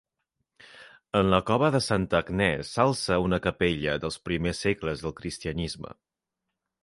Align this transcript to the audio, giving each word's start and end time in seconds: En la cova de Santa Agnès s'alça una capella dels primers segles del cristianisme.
En 1.19 1.27
la 1.33 1.39
cova 1.49 1.67
de 1.75 1.81
Santa 1.87 2.21
Agnès 2.23 2.71
s'alça 2.77 3.19
una 3.25 3.39
capella 3.45 3.95
dels 4.05 4.19
primers 4.29 4.65
segles 4.69 5.03
del 5.05 5.17
cristianisme. 5.21 5.95